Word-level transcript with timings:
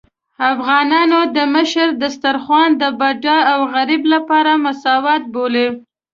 افغانان 0.51 1.11
د 1.35 1.37
مشر 1.55 1.87
دسترخوان 2.03 2.69
د 2.81 2.83
بډای 2.99 3.41
او 3.53 3.59
غريب 3.73 4.03
لپاره 4.13 4.51
مساوات 4.65 5.23
بولي. 5.33 5.67